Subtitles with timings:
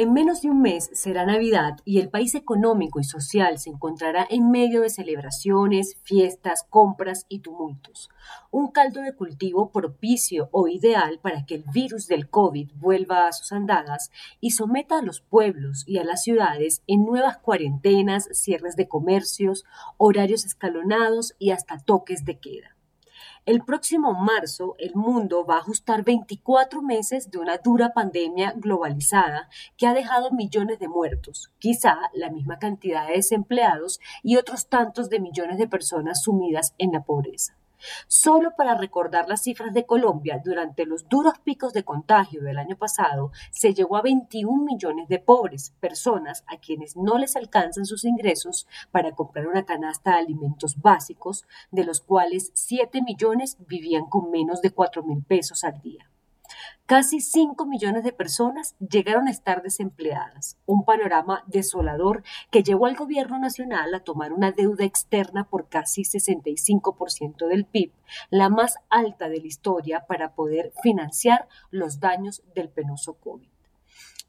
[0.00, 4.26] En menos de un mes será Navidad y el país económico y social se encontrará
[4.30, 8.08] en medio de celebraciones, fiestas, compras y tumultos.
[8.50, 13.32] Un caldo de cultivo propicio o ideal para que el virus del COVID vuelva a
[13.32, 14.10] sus andadas
[14.40, 19.66] y someta a los pueblos y a las ciudades en nuevas cuarentenas, cierres de comercios,
[19.98, 22.79] horarios escalonados y hasta toques de queda.
[23.46, 29.48] El próximo marzo, el mundo va a ajustar 24 meses de una dura pandemia globalizada
[29.78, 35.08] que ha dejado millones de muertos, quizá la misma cantidad de desempleados y otros tantos
[35.08, 37.56] de millones de personas sumidas en la pobreza.
[38.06, 42.76] Solo para recordar las cifras de Colombia, durante los duros picos de contagio del año
[42.76, 48.04] pasado, se llegó a 21 millones de pobres, personas a quienes no les alcanzan sus
[48.04, 54.30] ingresos para comprar una canasta de alimentos básicos, de los cuales 7 millones vivían con
[54.30, 56.10] menos de 4 mil pesos al día.
[56.90, 62.96] Casi 5 millones de personas llegaron a estar desempleadas, un panorama desolador que llevó al
[62.96, 67.92] gobierno nacional a tomar una deuda externa por casi 65% del PIB,
[68.30, 73.49] la más alta de la historia para poder financiar los daños del penoso COVID.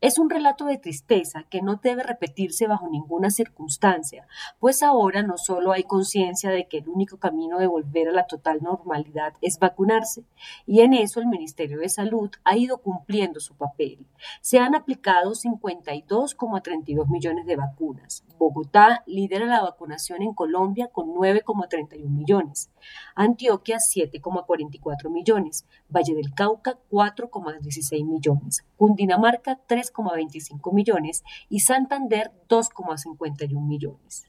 [0.00, 4.28] Es un relato de tristeza que no debe repetirse bajo ninguna circunstancia,
[4.60, 8.28] pues ahora no solo hay conciencia de que el único camino de volver a la
[8.28, 10.22] total normalidad es vacunarse,
[10.66, 14.06] y en eso el Ministerio de Salud ha ido cumpliendo su papel.
[14.40, 18.24] Se han aplicado 52,32 millones de vacunas.
[18.38, 22.70] Bogotá lidera la vacunación en Colombia con 9,31 millones,
[23.16, 33.60] Antioquia 7,44 millones, Valle del Cauca 4,16 millones, Cundinamarca 3 3,25 millones y Santander 2,51
[33.66, 34.28] millones.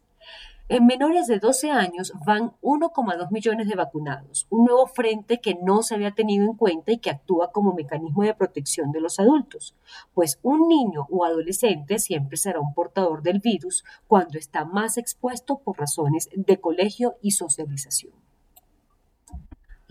[0.72, 5.82] En menores de 12 años van 1,2 millones de vacunados, un nuevo frente que no
[5.82, 9.76] se había tenido en cuenta y que actúa como mecanismo de protección de los adultos,
[10.14, 15.58] pues un niño o adolescente siempre será un portador del virus cuando está más expuesto
[15.58, 18.29] por razones de colegio y socialización.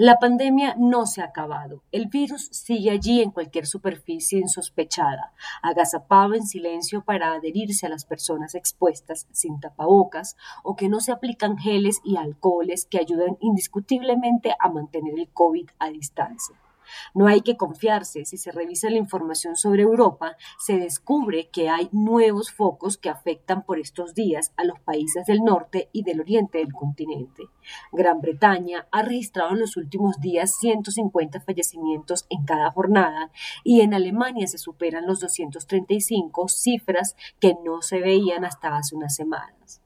[0.00, 1.82] La pandemia no se ha acabado.
[1.90, 8.04] El virus sigue allí en cualquier superficie insospechada, agazapado en silencio para adherirse a las
[8.04, 14.54] personas expuestas sin tapabocas o que no se aplican geles y alcoholes que ayudan indiscutiblemente
[14.60, 16.54] a mantener el COVID a distancia.
[17.14, 18.24] No hay que confiarse.
[18.24, 23.64] Si se revisa la información sobre Europa, se descubre que hay nuevos focos que afectan
[23.64, 27.44] por estos días a los países del norte y del oriente del continente.
[27.92, 33.30] Gran Bretaña ha registrado en los últimos días 150 fallecimientos en cada jornada
[33.64, 39.14] y en Alemania se superan los 235 cifras que no se veían hasta hace unas
[39.14, 39.82] semanas.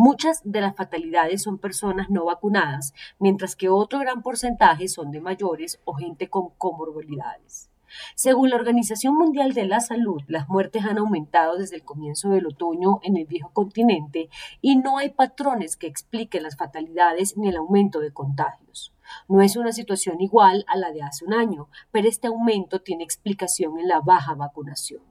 [0.00, 5.20] Muchas de las fatalidades son personas no vacunadas, mientras que otro gran porcentaje son de
[5.20, 7.68] mayores o gente con comorbilidades.
[8.14, 12.46] Según la Organización Mundial de la Salud, las muertes han aumentado desde el comienzo del
[12.46, 17.56] otoño en el viejo continente y no hay patrones que expliquen las fatalidades ni el
[17.56, 18.94] aumento de contagios.
[19.26, 23.02] No es una situación igual a la de hace un año, pero este aumento tiene
[23.02, 25.07] explicación en la baja vacunación.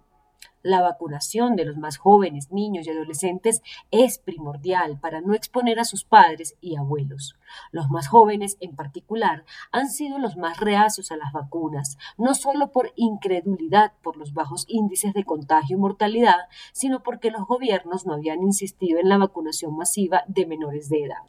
[0.68, 5.86] La vacunación de los más jóvenes, niños y adolescentes es primordial para no exponer a
[5.86, 7.38] sus padres y abuelos.
[7.72, 12.74] Los más jóvenes, en particular, han sido los más reacios a las vacunas, no solo
[12.74, 18.16] por incredulidad por los bajos índices de contagio y mortalidad, sino porque los gobiernos no
[18.16, 21.24] habían insistido en la vacunación masiva de menores de edad.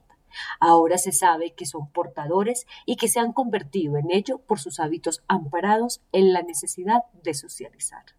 [0.58, 4.80] Ahora se sabe que son portadores y que se han convertido en ello por sus
[4.80, 8.18] hábitos amparados en la necesidad de socializar.